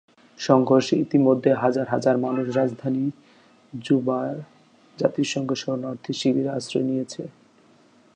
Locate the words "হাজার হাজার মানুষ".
1.53-2.45